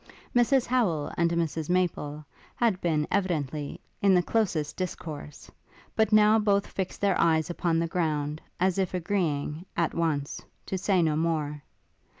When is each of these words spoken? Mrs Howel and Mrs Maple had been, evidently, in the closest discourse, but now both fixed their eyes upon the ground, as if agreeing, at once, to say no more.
Mrs 0.35 0.65
Howel 0.65 1.11
and 1.15 1.29
Mrs 1.29 1.69
Maple 1.69 2.25
had 2.55 2.81
been, 2.81 3.05
evidently, 3.11 3.79
in 4.01 4.15
the 4.15 4.23
closest 4.23 4.75
discourse, 4.75 5.51
but 5.95 6.11
now 6.11 6.39
both 6.39 6.65
fixed 6.65 6.99
their 7.01 7.21
eyes 7.21 7.51
upon 7.51 7.77
the 7.77 7.85
ground, 7.87 8.41
as 8.59 8.79
if 8.79 8.95
agreeing, 8.95 9.63
at 9.77 9.93
once, 9.93 10.43
to 10.65 10.75
say 10.75 11.03
no 11.03 11.15
more. 11.15 11.61